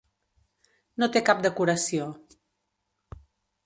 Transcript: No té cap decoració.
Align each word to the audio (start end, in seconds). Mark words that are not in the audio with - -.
No 1.03 1.11
té 1.17 1.23
cap 1.29 1.45
decoració. 1.45 2.11